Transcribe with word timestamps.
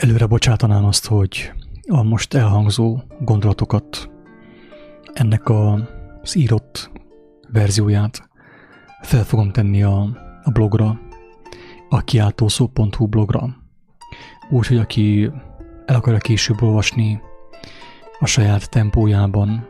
Előre 0.00 0.26
bocsátanám 0.26 0.84
azt, 0.84 1.06
hogy 1.06 1.52
a 1.88 2.02
most 2.02 2.34
elhangzó 2.34 3.00
gondolatokat, 3.18 4.10
ennek 5.12 5.48
a, 5.48 5.72
az 6.22 6.36
írott 6.36 6.90
verzióját 7.52 8.28
fel 9.02 9.24
fogom 9.24 9.50
tenni 9.50 9.82
a, 9.82 10.00
a 10.42 10.50
blogra, 10.52 11.00
a 11.88 12.00
kiáltószó.hu 12.00 13.06
blogra. 13.06 13.56
Úgyhogy 14.50 14.76
aki 14.76 15.30
el 15.86 15.96
akarja 15.96 16.18
később 16.18 16.62
olvasni 16.62 17.20
a 18.18 18.26
saját 18.26 18.70
tempójában, 18.70 19.66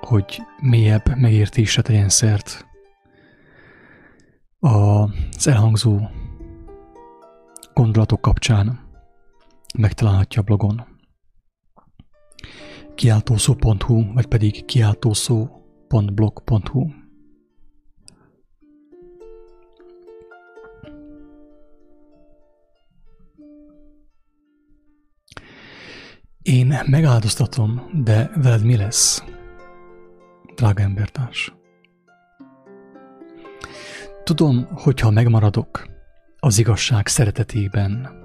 hogy 0.00 0.42
mélyebb 0.60 1.16
megértésre 1.16 1.82
tegyen 1.82 2.08
szert 2.08 2.66
az 4.58 5.46
elhangzó 5.46 6.00
gondolatok 7.74 8.20
kapcsán 8.20 8.85
megtalálhatja 9.76 10.42
blogon. 10.42 10.86
kiáltószó.hu, 12.94 14.12
vagy 14.12 14.26
pedig 14.26 14.64
kiáltószó.blog.hu 14.64 16.90
Én 26.42 26.74
megáldoztatom, 26.86 27.90
de 28.04 28.30
veled 28.34 28.64
mi 28.64 28.76
lesz, 28.76 29.24
drága 30.54 30.82
embertárs? 30.82 31.54
Tudom, 34.24 34.66
hogyha 34.70 35.10
megmaradok 35.10 35.86
az 36.38 36.58
igazság 36.58 37.06
szeretetében, 37.06 38.24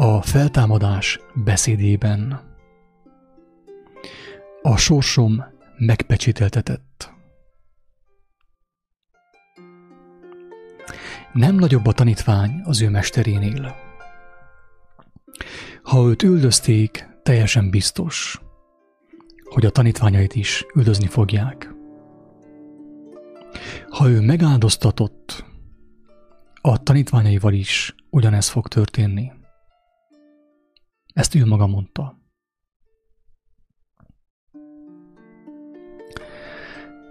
a 0.00 0.22
feltámadás 0.22 1.20
beszédében, 1.34 2.40
a 4.62 4.76
sorsom 4.76 5.44
megpecsételtetett. 5.78 7.12
Nem 11.32 11.54
nagyobb 11.54 11.86
a 11.86 11.92
tanítvány 11.92 12.60
az 12.64 12.82
ő 12.82 12.90
mesterénél. 12.90 13.76
Ha 15.82 16.08
őt 16.08 16.22
üldözték, 16.22 17.08
teljesen 17.22 17.70
biztos, 17.70 18.40
hogy 19.44 19.66
a 19.66 19.70
tanítványait 19.70 20.34
is 20.34 20.66
üldözni 20.74 21.06
fogják. 21.06 21.74
Ha 23.88 24.08
ő 24.08 24.20
megáldoztatott, 24.20 25.44
a 26.60 26.82
tanítványaival 26.82 27.52
is 27.52 27.94
ugyanez 28.10 28.48
fog 28.48 28.68
történni. 28.68 29.38
Ezt 31.20 31.34
ő 31.34 31.46
maga 31.46 31.66
mondta. 31.66 32.18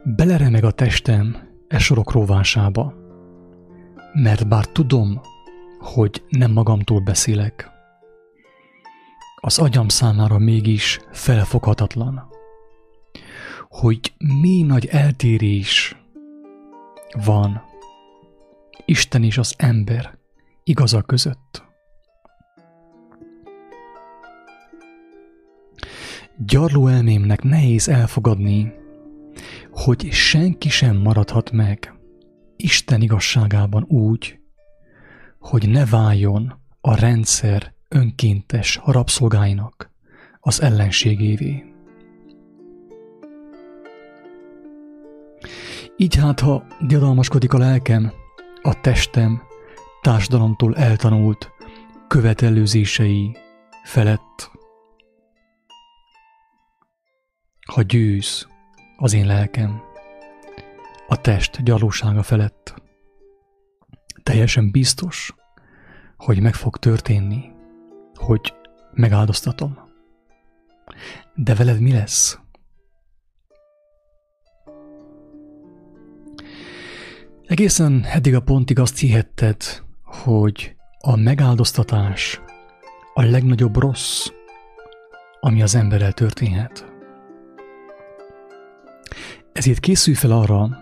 Beleremeg 0.03 0.63
a 0.63 0.71
testem 0.71 1.37
e 1.67 1.79
sorok 1.79 2.11
róvásába, 2.11 2.93
mert 4.13 4.47
bár 4.47 4.65
tudom, 4.65 5.21
hogy 5.79 6.23
nem 6.29 6.51
magamtól 6.51 6.99
beszélek, 6.99 7.69
az 9.35 9.59
agyam 9.59 9.87
számára 9.87 10.37
mégis 10.37 10.99
felfoghatatlan, 11.11 12.27
hogy 13.67 14.13
mi 14.41 14.61
nagy 14.61 14.85
eltérés 14.85 15.95
van 17.25 17.61
Isten 18.85 19.23
és 19.23 19.37
az 19.37 19.53
ember 19.57 20.17
igaza 20.63 21.01
között. 21.01 21.68
Gyarló 26.45 26.87
elmémnek 26.87 27.43
nehéz 27.43 27.87
elfogadni, 27.87 28.73
hogy 29.71 30.11
senki 30.11 30.69
sem 30.69 30.97
maradhat 30.97 31.51
meg 31.51 31.93
Isten 32.55 33.01
igazságában 33.01 33.83
úgy, 33.83 34.39
hogy 35.39 35.69
ne 35.69 35.85
váljon 35.85 36.53
a 36.81 36.99
rendszer 36.99 37.73
önkéntes 37.87 38.79
rabszolgáinak 38.85 39.91
az 40.39 40.61
ellenségévé. 40.61 41.63
Így 45.97 46.15
hát, 46.15 46.39
ha 46.39 46.63
diadalmaskodik 46.87 47.53
a 47.53 47.57
lelkem, 47.57 48.11
a 48.61 48.81
testem 48.81 49.41
társadalomtól 50.01 50.75
eltanult 50.75 51.51
követelőzései 52.07 53.37
felett, 53.83 54.51
ha 57.69 57.81
győz 57.81 58.47
az 58.97 59.13
én 59.13 59.25
lelkem 59.25 59.81
a 61.07 61.21
test 61.21 61.63
gyalósága 61.63 62.23
felett, 62.23 62.73
teljesen 64.23 64.71
biztos, 64.71 65.35
hogy 66.17 66.41
meg 66.41 66.53
fog 66.53 66.77
történni, 66.77 67.51
hogy 68.15 68.53
megáldoztatom. 68.91 69.77
De 71.35 71.55
veled 71.55 71.79
mi 71.79 71.91
lesz? 71.91 72.39
Egészen 77.45 78.03
eddig 78.05 78.35
a 78.35 78.41
pontig 78.41 78.79
azt 78.79 78.97
hihetted, 78.97 79.63
hogy 80.03 80.75
a 80.99 81.15
megáldoztatás 81.15 82.41
a 83.13 83.21
legnagyobb 83.21 83.75
rossz, 83.75 84.27
ami 85.39 85.61
az 85.61 85.75
emberrel 85.75 86.13
történhet. 86.13 86.97
Ezért 89.59 89.79
készülj 89.79 90.15
fel 90.15 90.31
arra, 90.31 90.77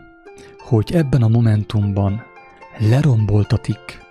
hogy 0.58 0.94
ebben 0.94 1.22
a 1.22 1.28
momentumban 1.28 2.24
leromboltatik 2.78 4.02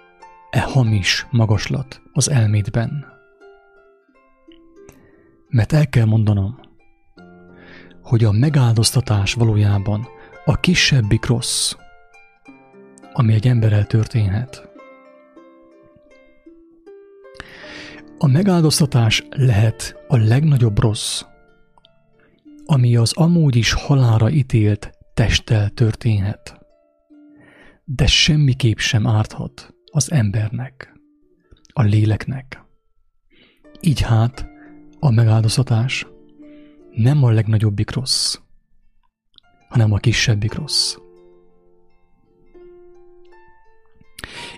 e 0.51 0.61
hamis 0.61 1.27
magaslat 1.31 2.03
az 2.13 2.31
elmédben. 2.31 3.07
Mert 5.49 5.73
el 5.73 5.89
kell 5.89 6.05
mondanom, 6.05 6.59
hogy 8.03 8.25
a 8.25 8.33
megáldoztatás 8.33 9.35
valójában 9.35 10.07
a 10.45 10.61
kisebbik 10.61 11.27
rossz, 11.27 11.75
ami 13.13 13.35
egy 13.35 13.47
emberrel 13.49 13.87
történhet. 13.87 14.69
A 18.19 18.27
megáldoztatás 18.27 19.27
lehet 19.31 19.97
a 20.09 20.17
legnagyobb 20.17 20.79
rossz, 20.79 21.23
ami 22.67 22.97
az 22.97 23.13
amúgy 23.13 23.57
is 23.57 23.73
halára 23.73 24.31
ítélt 24.31 24.91
testtel 25.15 25.71
történhet, 25.71 26.59
de 27.85 28.07
semmiképp 28.07 28.79
sem 28.79 29.07
árthat 29.07 29.75
az 29.93 30.13
embernek, 30.13 30.93
a 31.73 31.83
léleknek. 31.83 32.65
Így 33.81 34.01
hát 34.01 34.49
a 34.99 35.11
megáldoztatás 35.11 36.07
nem 36.91 37.25
a 37.25 37.31
legnagyobbik 37.31 37.91
rossz, 37.91 38.37
hanem 39.69 39.93
a 39.93 39.99
kisebbik 39.99 40.55
rossz. 40.55 40.97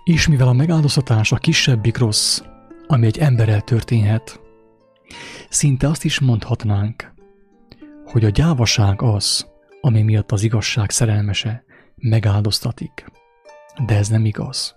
És 0.04 0.28
mivel 0.28 0.48
a 0.48 0.52
megáldoztatás 0.52 1.32
a 1.32 1.36
kisebbik 1.36 1.98
rossz, 1.98 2.41
ami 2.86 3.06
egy 3.06 3.18
emberrel 3.18 3.60
történhet, 3.60 4.41
szinte 5.48 5.88
azt 5.88 6.04
is 6.04 6.20
mondhatnánk, 6.20 7.16
hogy 8.10 8.24
a 8.24 8.28
gyávaság 8.28 9.02
az, 9.02 9.46
ami 9.80 10.02
miatt 10.02 10.32
az 10.32 10.42
igazság 10.42 10.91
szerelmese 10.91 11.64
megáldoztatik. 11.94 13.04
De 13.86 13.96
ez 13.96 14.08
nem 14.08 14.24
igaz. 14.24 14.76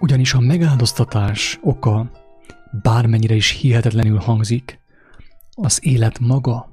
Ugyanis 0.00 0.34
a 0.34 0.40
megáldoztatás 0.40 1.58
oka, 1.62 2.10
bármennyire 2.82 3.34
is 3.34 3.50
hihetetlenül 3.50 4.18
hangzik, 4.18 4.80
az 5.50 5.86
élet 5.86 6.18
maga. 6.18 6.68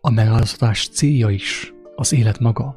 A 0.00 0.10
megáldoztatás 0.10 0.88
célja 0.88 1.28
is 1.28 1.72
az 1.96 2.12
élet 2.12 2.38
maga. 2.38 2.76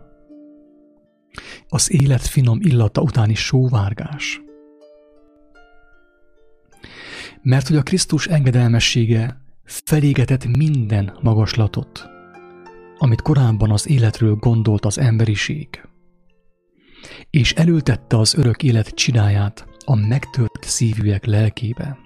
Az 1.70 1.92
élet 1.92 2.22
finom 2.22 2.60
illata 2.62 3.02
utáni 3.02 3.34
sóvárgás. 3.34 4.42
Mert 7.42 7.68
hogy 7.68 7.78
a 7.78 7.84
Krisztus 7.84 8.28
engedelmessége 8.28 9.43
felégetett 9.64 10.46
minden 10.46 11.18
magaslatot, 11.22 12.08
amit 12.98 13.22
korábban 13.22 13.72
az 13.72 13.90
életről 13.90 14.36
gondolt 14.36 14.86
az 14.86 14.98
emberiség, 14.98 15.68
és 17.30 17.54
elültette 17.54 18.18
az 18.18 18.36
örök 18.36 18.64
élet 18.64 18.90
csiráját 18.90 19.68
a 19.86 19.96
megtört 19.96 20.64
szívűek 20.64 21.26
lelkébe. 21.26 21.98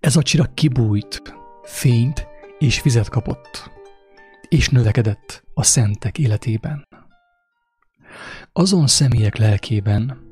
Ez 0.00 0.16
a 0.16 0.22
csira 0.22 0.44
kibújt, 0.54 1.22
fényt 1.62 2.26
és 2.58 2.82
vizet 2.82 3.08
kapott, 3.08 3.70
és 4.48 4.68
növekedett 4.68 5.44
a 5.54 5.62
szentek 5.62 6.18
életében. 6.18 6.88
Azon 8.52 8.86
személyek 8.86 9.36
lelkében, 9.36 10.24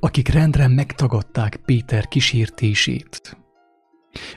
akik 0.00 0.28
rendre 0.28 0.68
megtagadták 0.68 1.56
Péter 1.56 2.08
kísértését. 2.08 3.41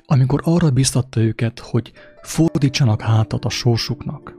Amikor 0.05 0.41
arra 0.43 0.69
biztatta 0.69 1.19
őket, 1.19 1.59
hogy 1.59 1.91
fordítsanak 2.21 3.01
hátat 3.01 3.45
a 3.45 3.49
sorsuknak, 3.49 4.35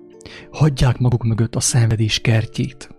hagyják 0.50 0.98
maguk 0.98 1.24
mögött 1.24 1.54
a 1.54 1.60
szenvedés 1.60 2.20
kertjét, 2.20 2.94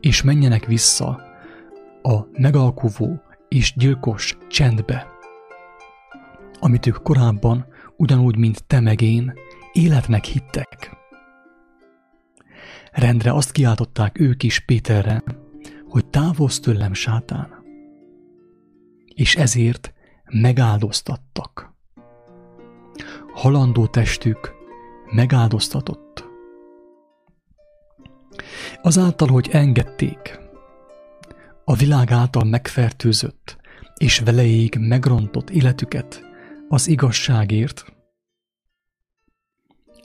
és 0.00 0.22
menjenek 0.22 0.66
vissza 0.66 1.20
a 2.02 2.26
megalkuvó 2.32 3.22
és 3.48 3.74
gyilkos 3.76 4.38
csendbe, 4.48 5.06
amit 6.60 6.86
ők 6.86 7.02
korábban, 7.02 7.66
ugyanúgy, 7.96 8.36
mint 8.36 8.64
te 8.64 8.80
meg 8.80 9.00
én, 9.00 9.32
életnek 9.72 10.24
hittek. 10.24 10.96
Rendre 12.92 13.32
azt 13.32 13.52
kiáltották 13.52 14.20
ők 14.20 14.42
is 14.42 14.60
Péterre, 14.60 15.22
hogy 15.88 16.06
távozz 16.06 16.58
tőlem, 16.58 16.94
sátán. 16.94 17.64
És 19.14 19.36
ezért 19.36 19.92
megáldoztattak. 20.32 21.74
Halandó 23.32 23.86
testük 23.86 24.52
megáldoztatott. 25.14 26.24
Azáltal, 28.82 29.28
hogy 29.28 29.48
engedték, 29.52 30.40
a 31.64 31.74
világ 31.74 32.10
által 32.10 32.44
megfertőzött 32.44 33.56
és 33.96 34.18
veleig 34.18 34.76
megrontott 34.78 35.50
életüket 35.50 36.24
az 36.68 36.88
igazságért, 36.88 37.84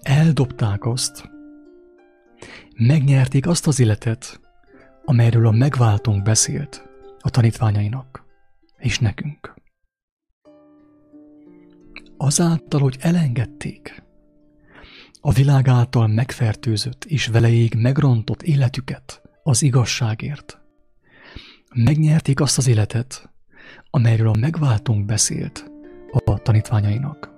eldobták 0.02 0.86
azt, 0.86 1.30
megnyerték 2.76 3.48
azt 3.48 3.68
az 3.68 3.80
életet, 3.80 4.42
amelyről 5.06 5.48
a 5.48 5.52
megváltónk 5.52 6.24
beszélt 6.24 6.88
a 7.20 7.30
tanítványainak 7.30 8.24
és 8.78 9.00
nekünk. 9.00 9.56
Azáltal, 12.18 12.80
hogy 12.80 12.98
elengedték 13.00 14.04
a 15.22 15.32
világ 15.32 15.68
által 15.68 16.08
megfertőzött 16.08 17.06
és 17.06 17.28
veleig 17.28 17.74
megrontott 17.74 18.44
életüket 18.44 19.22
az 19.44 19.62
igazságért, 19.62 20.62
megnyerték 21.74 22.40
azt 22.40 22.58
az 22.58 22.68
életet, 22.68 23.30
amelyről 23.90 24.28
a 24.28 24.38
megváltónk 24.40 25.06
beszélt 25.06 25.72
a 26.26 26.38
tanítványainak. 26.42 27.32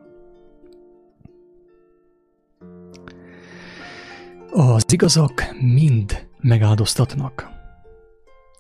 Az 4.52 4.86
igazak 4.88 5.56
mind 5.62 6.28
megáldoztatnak, 6.40 7.50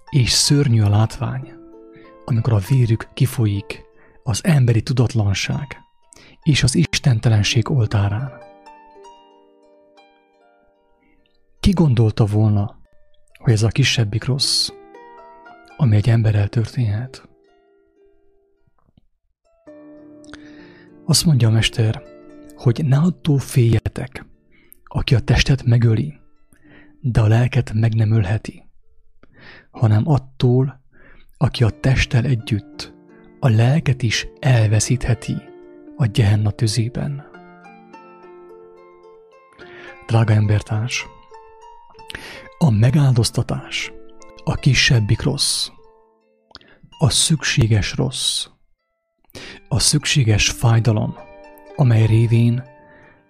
és 0.10 0.32
szörnyű 0.32 0.82
a 0.82 0.90
látvány, 0.90 1.54
amikor 2.26 2.54
a 2.54 2.62
vérük 2.70 3.08
kifolyik 3.14 3.84
az 4.24 4.40
emberi 4.44 4.82
tudatlanság 4.82 5.89
és 6.50 6.64
az 6.64 6.76
istentelenség 6.76 7.70
oltárán. 7.70 8.32
Ki 11.60 11.72
gondolta 11.72 12.26
volna, 12.26 12.80
hogy 13.40 13.54
ez 13.54 13.64
a 13.64 13.68
kisebbik 13.68 14.24
rossz, 14.24 14.70
ami 15.78 15.96
egy 15.96 16.10
emberrel 16.10 16.48
történhet? 16.48 17.30
Azt 21.06 21.26
mondja 21.26 21.48
a 21.48 21.52
mester, 21.52 22.04
hogy 22.56 22.86
ne 22.86 22.98
attól 22.98 23.40
féljetek, 23.40 24.26
aki 24.84 25.16
a 25.16 25.20
testet 25.20 25.64
megöli, 25.64 26.14
de 27.02 27.22
a 27.22 27.28
lelket 27.28 27.74
meg 27.74 27.94
nem 27.94 28.12
ölheti, 28.12 28.64
hanem 29.72 30.08
attól, 30.08 30.82
aki 31.38 31.64
a 31.64 31.70
testtel 31.70 32.26
együtt 32.26 32.94
a 33.40 33.50
lelket 33.50 34.02
is 34.02 34.28
elveszítheti 34.40 35.49
a 36.00 36.06
gyehenna 36.06 36.52
tüzében. 36.52 37.26
Drága 40.08 40.34
embertárs, 40.34 41.08
a 42.58 42.70
megáldoztatás, 42.70 43.92
a 44.44 44.56
kisebbik 44.56 45.22
rossz, 45.22 45.68
a 46.98 47.10
szükséges 47.10 47.96
rossz, 47.96 48.48
a 49.68 49.80
szükséges 49.80 50.50
fájdalom, 50.50 51.16
amely 51.76 52.06
révén 52.06 52.64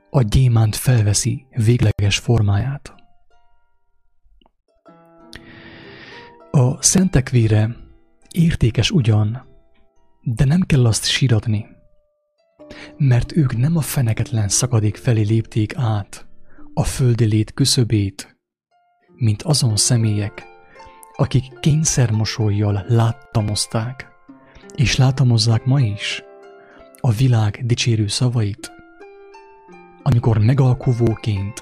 a 0.10 0.22
gyémánt 0.22 0.76
felveszi 0.76 1.46
végleges 1.50 2.18
formáját. 2.18 2.94
A 6.52 6.82
szentek 6.82 7.30
vére 7.30 7.76
értékes 8.32 8.92
ugyan, 8.92 9.48
de 10.22 10.46
nem 10.46 10.62
kell 10.62 10.86
azt 10.86 11.06
síratni, 11.06 11.78
mert 12.98 13.36
ők 13.36 13.58
nem 13.58 13.78
a 13.78 13.82
feneketlen 13.82 14.48
szakadék 14.48 14.96
felé 14.98 15.22
lépték 15.22 15.74
át 15.76 16.28
a 16.74 16.84
földi 16.84 17.26
lét 17.26 17.54
küszöbét, 17.54 18.38
mint 19.16 19.42
azon 19.42 19.76
személyek, 19.76 20.44
akik 21.16 21.60
kényszermosolyjal 21.60 22.86
láttamozták, 22.88 24.08
és 24.76 24.96
látamozzák 24.96 25.66
ma 25.66 25.80
is 25.80 26.24
a 27.02 27.12
világ 27.12 27.66
dicsérő 27.66 28.08
szavait, 28.08 28.72
amikor 30.04 30.38
megalkuvóként, 30.38 31.62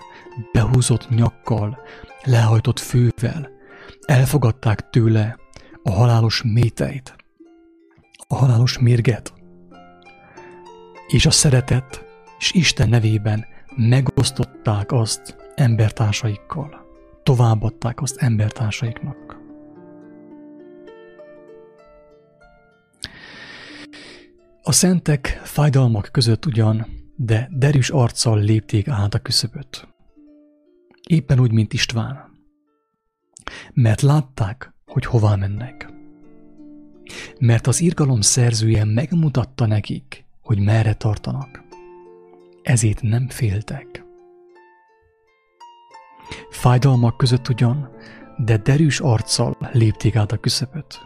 behúzott 0.52 1.10
nyakkal, 1.10 1.78
lehajtott 2.24 2.80
fővel 2.80 3.50
elfogadták 4.06 4.90
tőle 4.90 5.38
a 5.84 5.92
halálos 5.92 6.42
méteit, 6.44 7.16
a 8.28 8.36
halálos 8.36 8.80
mérget, 8.80 9.34
és 11.08 11.26
a 11.26 11.32
szeretet 11.32 12.06
és 12.40 12.54
Isten 12.54 12.90
nevében 12.90 13.46
megosztották 13.76 14.92
azt 14.92 15.36
embertársaikkal, 15.56 16.86
továbbadták 17.24 18.02
azt 18.02 18.18
embertársaiknak. 18.18 19.38
A 24.62 24.72
szentek 24.72 25.42
fájdalmak 25.44 26.10
között 26.12 26.46
ugyan, 26.46 26.88
de 27.16 27.50
derűs 27.52 27.90
arccal 27.90 28.40
lépték 28.40 28.88
át 28.88 29.14
a 29.14 29.20
küszöböt. 29.20 29.88
Éppen 31.10 31.40
úgy, 31.40 31.52
mint 31.52 31.74
István. 31.74 32.30
Mert 33.74 34.02
látták, 34.02 34.74
hogy 34.86 35.06
hová 35.06 35.36
mennek. 35.36 35.94
Mert 37.40 37.68
az 37.68 37.82
irgalom 37.82 38.22
szerzője 38.22 38.86
megmutatta 38.86 39.66
nekik, 39.66 40.27
hogy 40.48 40.60
merre 40.60 40.94
tartanak. 40.94 41.64
Ezért 42.62 43.02
nem 43.02 43.30
féltek. 43.30 44.06
Fájdalmak 46.50 47.18
között 47.18 47.50
ugyan, 47.50 47.90
de 48.38 48.58
derűs 48.58 49.00
arccal 49.00 49.58
lépték 49.72 50.16
át 50.16 50.32
a 50.32 50.38
küszöböt. 50.38 51.00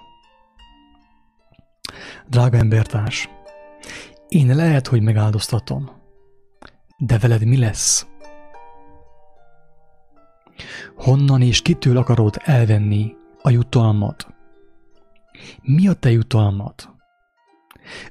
Drága 2.28 2.58
embertárs, 2.58 3.30
én 4.28 4.56
lehet, 4.56 4.88
hogy 4.88 5.02
megáldoztatom, 5.02 5.90
de 6.98 7.18
veled 7.18 7.46
mi 7.46 7.58
lesz? 7.58 8.08
Honnan 10.96 11.42
és 11.42 11.62
kitől 11.62 11.98
akarod 11.98 12.36
elvenni 12.44 13.16
a 13.42 13.50
jutalmat? 13.50 14.28
Mi 15.62 15.88
a 15.88 15.94
te 15.94 16.12
jutalmad? 16.12 16.76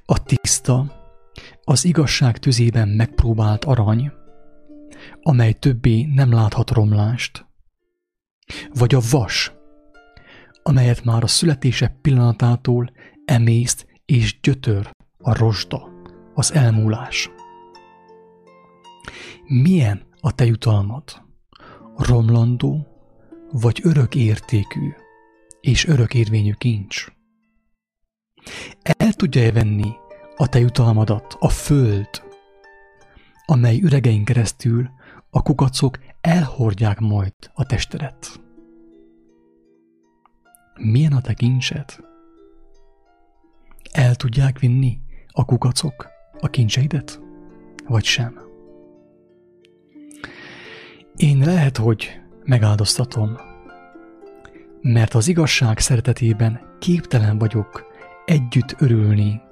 A 0.05 0.23
tiszta, 0.23 1.00
az 1.71 1.85
igazság 1.85 2.39
tüzében 2.39 2.89
megpróbált 2.89 3.65
arany, 3.65 4.13
amely 5.23 5.53
többé 5.53 6.03
nem 6.05 6.33
láthat 6.33 6.71
romlást, 6.71 7.47
vagy 8.75 8.95
a 8.95 9.01
vas, 9.11 9.53
amelyet 10.63 11.05
már 11.05 11.23
a 11.23 11.27
születése 11.27 11.99
pillanatától 12.03 12.93
emészt 13.25 13.87
és 14.05 14.41
gyötör 14.41 14.91
a 15.19 15.39
rozsda, 15.39 15.89
az 16.35 16.53
elmúlás. 16.53 17.31
Milyen 19.47 20.03
a 20.21 20.35
te 20.35 20.45
jutalmad? 20.45 21.05
Romlandó, 21.97 22.87
vagy 23.51 23.81
örök 23.83 24.15
értékű 24.15 24.91
és 25.61 25.87
örök 25.87 26.15
érvényű 26.15 26.53
kincs? 26.53 27.07
El 28.83 29.13
tudja-e 29.13 29.53
venni 29.53 29.93
a 30.41 30.47
te 30.47 30.59
jutalmadat 30.59 31.37
a 31.39 31.49
föld, 31.49 32.09
amely 33.47 33.81
üregein 33.81 34.25
keresztül 34.25 34.91
a 35.31 35.43
kukacok 35.43 35.99
elhordják 36.21 36.99
majd 36.99 37.35
a 37.55 37.65
testedet? 37.65 38.41
Milyen 40.75 41.13
a 41.13 41.21
te 41.21 41.35
kincsed? 41.35 41.85
El 43.93 44.15
tudják 44.15 44.59
vinni 44.59 45.01
a 45.29 45.45
kukacok 45.45 46.09
a 46.41 46.49
kincseidet? 46.49 47.21
Vagy 47.87 48.05
sem? 48.05 48.41
Én 51.17 51.39
lehet, 51.39 51.77
hogy 51.77 52.21
megáldoztatom, 52.45 53.37
mert 54.81 55.15
az 55.15 55.29
igazság 55.29 55.79
szeretetében 55.79 56.61
képtelen 56.79 57.39
vagyok 57.39 57.87
együtt 58.25 58.75
örülni 58.79 59.49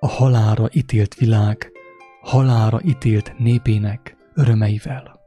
a 0.00 0.06
halára 0.06 0.68
ítélt 0.72 1.14
világ, 1.14 1.72
halára 2.20 2.80
ítélt 2.84 3.38
népének 3.38 4.16
örömeivel. 4.34 5.20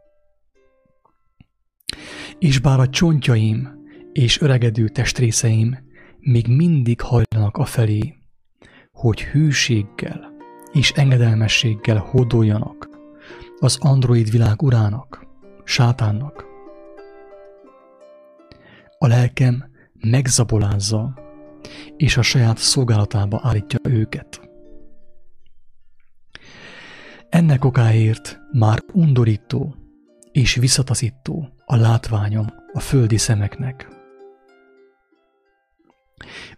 És 2.40 2.60
bár 2.60 2.80
a 2.80 2.90
csontjaim 2.90 3.80
és 4.14 4.42
öregedő 4.42 4.88
testrészeim 4.88 5.78
még 6.20 6.48
mindig 6.48 7.02
hajlanak 7.02 7.58
afelé, 7.58 8.16
hogy 8.92 9.22
hűséggel 9.22 10.32
és 10.72 10.92
engedelmességgel 10.92 11.98
hódoljanak 11.98 12.90
az 13.60 13.78
android 13.82 14.32
világ 14.32 14.62
urának, 14.62 15.28
sátánnak. 15.64 16.46
A 18.98 19.08
lelkem 19.08 19.70
megzabolázza, 19.94 21.14
és 21.98 22.18
a 22.18 22.22
saját 22.22 22.58
szolgálatába 22.58 23.40
állítja 23.44 23.80
őket. 23.84 24.51
Ennek 27.32 27.66
okáért 27.66 28.40
már 28.52 28.84
undorító 28.94 29.76
és 30.32 30.56
visszataszító 30.56 31.50
a 31.66 31.76
látványom 31.76 32.46
a 32.74 32.80
földi 32.80 33.18
szemeknek. 33.18 33.88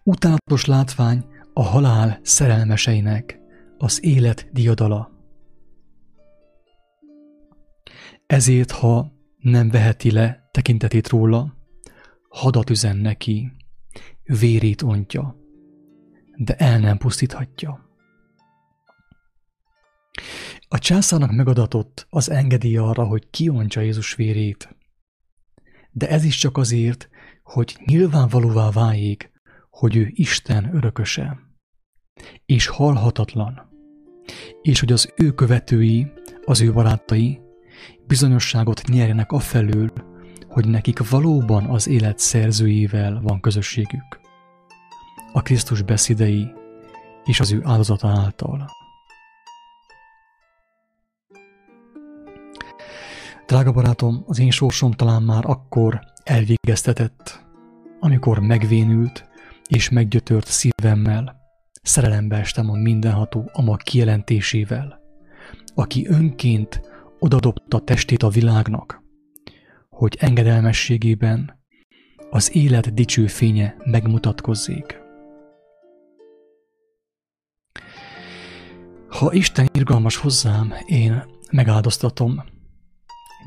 Utálatos 0.04 0.66
látvány 0.66 1.26
a 1.54 1.64
halál 1.64 2.20
szerelmeseinek 2.22 3.40
az 3.78 4.04
élet 4.04 4.50
diadala. 4.52 5.12
Ezért, 8.26 8.72
ha 8.72 9.12
nem 9.38 9.70
veheti 9.70 10.12
le 10.12 10.50
tekintetét 10.52 11.08
róla, 11.08 11.54
hadat 12.30 12.70
üzen 12.70 12.98
neki, 12.98 13.52
vérét 14.24 14.82
ontja, 14.82 15.36
de 16.36 16.56
el 16.56 16.80
nem 16.80 16.98
pusztíthatja. 16.98 17.93
A 20.74 20.80
császárnak 20.80 21.32
megadatott 21.32 22.08
az 22.10 22.30
engedély 22.30 22.78
arra, 22.78 23.04
hogy 23.04 23.30
kiontja 23.30 23.82
Jézus 23.82 24.16
vérét, 24.16 24.76
de 25.92 26.10
ez 26.10 26.24
is 26.24 26.38
csak 26.38 26.58
azért, 26.58 27.10
hogy 27.44 27.78
nyilvánvalóvá 27.86 28.70
váljék, 28.70 29.32
hogy 29.70 29.96
ő 29.96 30.10
Isten 30.14 30.76
örököse, 30.76 31.40
és 32.46 32.68
halhatatlan, 32.68 33.70
és 34.62 34.80
hogy 34.80 34.92
az 34.92 35.14
ő 35.16 35.32
követői, 35.32 36.12
az 36.46 36.62
ő 36.62 36.74
barátai 36.74 37.42
bizonyosságot 38.08 38.88
nyerjenek 38.88 39.32
afelől, 39.32 39.94
hogy 40.48 40.68
nekik 40.68 41.10
valóban 41.10 41.66
az 41.66 41.88
élet 41.88 42.20
szerzőjével 42.20 43.22
van 43.22 43.40
közösségük. 43.40 44.20
A 45.34 45.42
Krisztus 45.42 45.82
beszédei 45.82 46.52
és 47.26 47.40
az 47.40 47.52
ő 47.52 47.62
áldozata 47.64 48.08
által. 48.08 48.82
Drága 53.54 53.72
barátom, 53.72 54.24
az 54.28 54.40
én 54.40 54.52
sorsom 54.52 54.92
talán 54.92 55.24
már 55.24 55.46
akkor 55.46 56.00
elvégeztetett, 56.24 57.46
amikor 58.00 58.40
megvénült 58.40 59.30
és 59.68 59.90
meggyötört 59.90 60.48
szívemmel, 60.48 61.36
szerelembe 61.82 62.38
estem 62.38 62.70
a 62.70 62.76
mindenható 62.76 63.50
ama 63.54 63.76
kijelentésével, 63.76 65.00
aki 65.76 66.08
önként 66.08 66.82
odadobta 67.20 67.80
testét 67.80 68.24
a 68.24 68.30
világnak, 68.30 69.04
hogy 69.90 70.18
engedelmességében 70.20 71.60
az 72.30 72.56
élet 72.56 72.94
dicső 72.94 73.28
fénye 73.28 73.76
megmutatkozzék. 73.86 75.02
Ha 79.08 79.34
Isten 79.34 79.70
irgalmas 79.74 80.16
hozzám, 80.16 80.74
én 80.86 81.24
megáldoztatom, 81.52 82.53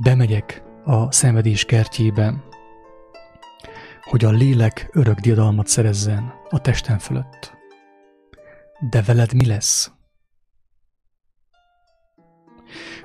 bemegyek 0.02 0.62
a 0.84 1.12
szenvedés 1.12 1.64
kertjébe, 1.64 2.44
hogy 4.02 4.24
a 4.24 4.30
lélek 4.30 4.90
örök 4.92 5.18
diadalmat 5.18 5.66
szerezzen 5.66 6.32
a 6.48 6.60
testem 6.60 6.98
fölött. 6.98 7.56
De 8.90 9.02
veled 9.02 9.34
mi 9.34 9.46
lesz? 9.46 9.92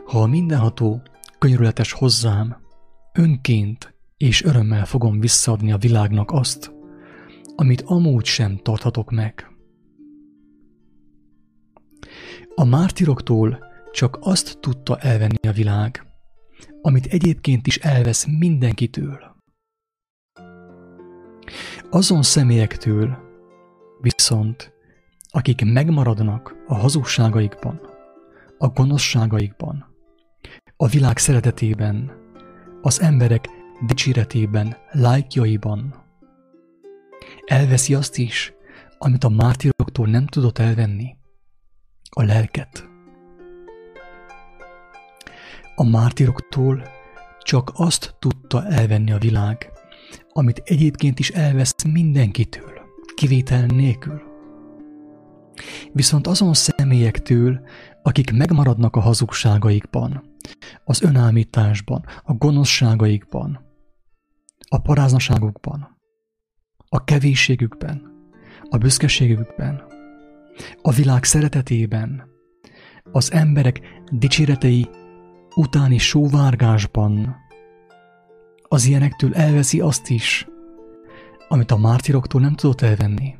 Ha 0.05 0.21
a 0.21 0.27
mindenható 0.27 1.01
könyörületes 1.37 1.91
hozzám, 1.91 2.57
önként 3.13 3.93
és 4.17 4.43
örömmel 4.43 4.85
fogom 4.85 5.19
visszaadni 5.19 5.71
a 5.71 5.77
világnak 5.77 6.31
azt, 6.31 6.71
amit 7.55 7.81
amúgy 7.85 8.25
sem 8.25 8.57
tarthatok 8.57 9.11
meg. 9.11 9.47
A 12.55 12.63
mártiroktól 12.63 13.59
csak 13.91 14.17
azt 14.21 14.59
tudta 14.59 14.97
elvenni 14.97 15.47
a 15.47 15.51
világ, 15.51 16.10
amit 16.81 17.05
egyébként 17.05 17.67
is 17.67 17.77
elvesz 17.77 18.25
mindenkitől. 18.25 19.35
Azon 21.89 22.21
személyektől 22.21 23.17
viszont, 24.01 24.73
akik 25.29 25.65
megmaradnak 25.65 26.55
a 26.67 26.75
hazugságaikban, 26.75 27.81
a 28.57 28.67
gonoszságaikban, 28.67 29.85
a 30.75 30.87
világ 30.87 31.17
szeretetében, 31.17 32.11
az 32.81 33.01
emberek 33.01 33.49
dicséretében, 33.85 34.77
lájkjaiban. 34.91 35.95
Elveszi 37.45 37.93
azt 37.93 38.17
is, 38.17 38.53
amit 38.97 39.23
a 39.23 39.29
mártíroktól 39.29 40.07
nem 40.07 40.25
tudott 40.25 40.57
elvenni, 40.57 41.15
a 42.09 42.23
lelket. 42.23 42.90
A 45.81 45.83
mártíroktól 45.83 46.83
csak 47.39 47.71
azt 47.73 48.15
tudta 48.19 48.65
elvenni 48.65 49.11
a 49.11 49.17
világ, 49.17 49.71
amit 50.33 50.61
egyébként 50.65 51.19
is 51.19 51.29
elvesz 51.29 51.83
mindenkitől, 51.83 52.71
kivétel 53.15 53.65
nélkül. 53.65 54.21
Viszont 55.93 56.27
azon 56.27 56.53
személyektől, 56.53 57.61
akik 58.03 58.31
megmaradnak 58.31 58.95
a 58.95 58.99
hazugságaikban, 58.99 60.23
az 60.83 61.01
önállításban, 61.01 62.05
a 62.23 62.33
gonoszságaikban, 62.33 63.59
a 64.69 64.77
paráznaságukban, 64.77 65.97
a 66.89 67.03
kevésségükben, 67.03 68.01
a 68.69 68.77
büszkeségükben, 68.77 69.83
a 70.81 70.91
világ 70.91 71.23
szeretetében, 71.23 72.29
az 73.11 73.31
emberek 73.31 73.81
dicséretei 74.11 74.89
utáni 75.55 75.97
sóvárgásban, 75.97 77.35
az 78.61 78.85
ilyenektől 78.85 79.33
elveszi 79.33 79.79
azt 79.79 80.09
is, 80.09 80.47
amit 81.47 81.71
a 81.71 81.77
mártiroktól 81.77 82.41
nem 82.41 82.55
tudott 82.55 82.81
elvenni, 82.81 83.35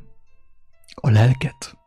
a 0.94 1.10
lelket. 1.10 1.78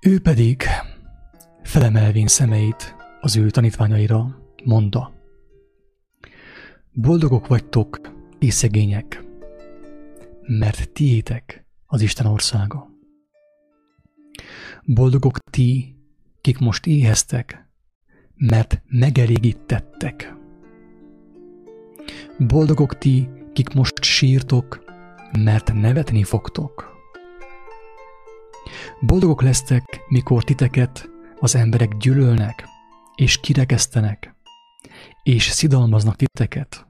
Ő 0.00 0.20
pedig, 0.20 0.62
felemelvén 1.62 2.26
szemeit 2.26 2.96
az 3.20 3.36
ő 3.36 3.50
tanítványaira, 3.50 4.38
mondta, 4.64 5.18
Boldogok 6.92 7.46
vagytok, 7.46 8.00
és 8.38 8.54
szegények, 8.54 9.24
mert 10.42 10.92
tiétek 10.92 11.66
az 11.86 12.00
Isten 12.00 12.26
országa. 12.26 12.89
Boldogok 14.84 15.38
ti, 15.50 15.96
kik 16.40 16.58
most 16.58 16.86
éheztek, 16.86 17.68
mert 18.36 18.82
megelégítettek. 18.86 20.34
Boldogok 22.38 22.98
ti, 22.98 23.28
kik 23.52 23.74
most 23.74 24.02
sírtok, 24.02 24.84
mert 25.38 25.72
nevetni 25.72 26.24
fogtok. 26.24 26.98
Boldogok 29.00 29.42
lesztek, 29.42 30.00
mikor 30.08 30.44
titeket 30.44 31.10
az 31.38 31.54
emberek 31.54 31.96
gyűlölnek, 31.96 32.68
és 33.14 33.40
kirekesztenek, 33.40 34.34
és 35.22 35.42
szidalmaznak 35.42 36.16
titeket, 36.16 36.86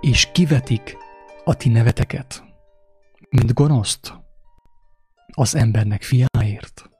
és 0.00 0.28
kivetik 0.32 0.96
a 1.44 1.54
ti 1.54 1.68
neveteket, 1.68 2.44
mint 3.30 3.54
gonoszt 3.54 4.20
az 5.40 5.54
embernek 5.54 6.02
fiáért. 6.02 6.90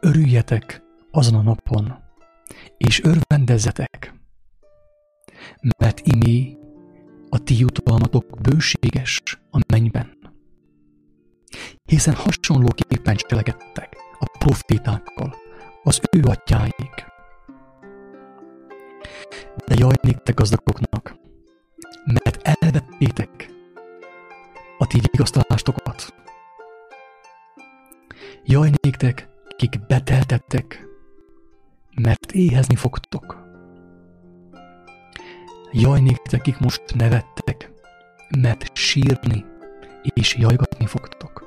Örüljetek 0.00 0.82
azon 1.10 1.34
a 1.34 1.42
napon, 1.42 1.94
és 2.76 3.02
örvendezzetek, 3.04 4.14
mert 5.78 6.00
imé 6.00 6.56
a 7.28 7.38
ti 7.38 7.58
jutalmatok 7.58 8.40
bőséges 8.40 9.22
a 9.50 9.58
mennyben 9.68 10.16
hiszen 11.86 12.14
hasonlóképpen 12.14 13.16
cselekedtek 13.16 13.96
a 14.18 14.38
profétákkal, 14.38 15.34
az 15.82 16.00
ő 16.10 16.20
atyáik. 16.22 17.06
jaj 19.66 19.94
néktek 20.00 20.34
gazdagoknak, 20.34 21.16
mert 22.04 22.40
elvettétek 22.42 23.50
a 24.78 24.86
ti 24.86 25.00
vigasztalástokat. 25.10 26.25
Jaj 28.44 28.70
néktek, 28.82 29.28
kik 29.56 29.86
beteltettek, 29.86 30.86
mert 32.02 32.32
éhezni 32.32 32.74
fogtok. 32.74 33.44
Jaj 35.72 36.00
néktek, 36.00 36.40
kik 36.40 36.58
most 36.58 36.94
nevettek, 36.94 37.70
mert 38.38 38.76
sírni 38.76 39.44
és 40.02 40.36
jajgatni 40.36 40.86
fogtok. 40.86 41.44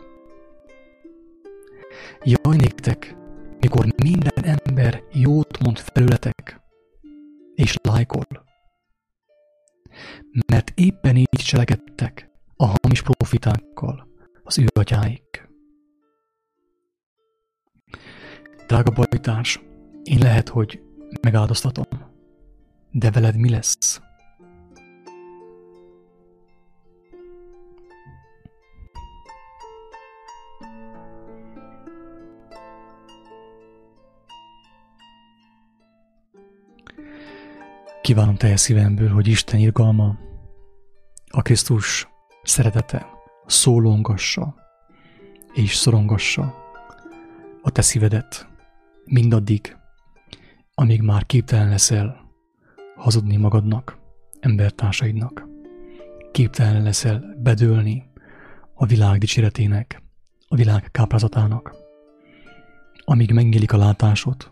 Jaj 2.23 2.55
néktek, 2.55 3.15
mikor 3.59 3.85
minden 4.03 4.43
ember 4.43 5.03
jót 5.11 5.59
mond 5.63 5.77
felületek, 5.77 6.61
és 7.55 7.77
lájkol. 7.81 8.47
Mert 10.47 10.71
éppen 10.75 11.15
így 11.15 11.27
cselekedtek 11.29 12.29
a 12.55 12.65
hamis 12.65 13.01
profitákkal 13.01 14.07
az 14.43 14.59
ő 14.59 14.65
atyáik. 14.73 15.49
Drága 18.67 18.91
bajtárs, 18.91 19.62
én 20.03 20.17
lehet, 20.17 20.50
hogy 20.50 20.81
megáldoztatom, 21.22 21.86
de 22.91 23.12
veled 23.12 23.38
mi 23.38 23.50
lesz? 23.50 24.01
Kívánom 38.01 38.36
teljes 38.36 38.60
szívemből, 38.60 39.10
hogy 39.10 39.27
Isten 39.27 39.60
irgalma, 39.60 40.17
a 41.27 41.41
Krisztus 41.41 42.08
szeretete 42.43 43.08
szólongassa 43.46 44.55
és 45.53 45.75
szorongassa 45.75 46.68
a 47.62 47.72
te 47.72 47.82
szívedet 47.82 48.48
mindaddig, 49.06 49.78
amíg 50.74 51.01
már 51.01 51.25
képtelen 51.25 51.70
leszel 51.70 52.32
hazudni 52.96 53.38
magadnak, 53.38 53.98
embertársaidnak. 54.39 55.48
Képtelen 56.32 56.84
leszel 56.84 57.36
bedőlni 57.38 58.04
a 58.74 58.86
világ 58.86 59.20
dicséretének, 59.20 60.04
a 60.48 60.56
világ 60.56 60.92
káprázatának. 60.92 61.75
Amíg 63.06 63.32
megnyílik 63.32 63.74
a 63.74 63.78
látásod, 63.78 64.51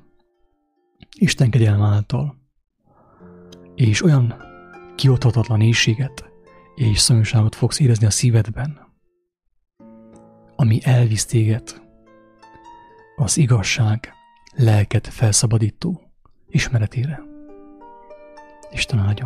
Isten 1.19 1.49
kegyelme 1.49 1.85
által, 1.85 2.35
és 3.75 4.03
olyan 4.03 4.35
kiothatatlan 4.95 5.61
éjséget 5.61 6.25
és 6.75 6.99
szomjúságot 6.99 7.55
fogsz 7.55 7.79
érezni 7.79 8.05
a 8.05 8.09
szívedben, 8.09 8.79
ami 10.55 10.79
elvisz 10.83 11.25
téged 11.25 11.86
az 13.19 13.37
igazság 13.37 14.13
lelket 14.55 15.07
felszabadító 15.07 16.01
ismeretére. 16.49 17.21
Isten 18.71 18.99
áldjon! 18.99 19.25